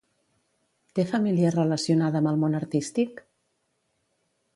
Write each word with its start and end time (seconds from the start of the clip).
Té 0.99 1.03
família 1.11 1.51
relacionada 1.55 2.21
amb 2.21 2.31
el 2.31 2.39
món 2.45 2.57
artístic? 2.61 3.21